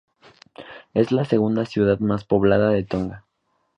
Es 0.95 1.11
la 1.11 1.25
segunda 1.25 1.63
ciudad 1.67 1.99
más 1.99 2.23
poblada 2.23 2.71
de 2.71 2.81
Tonga. 2.83 3.23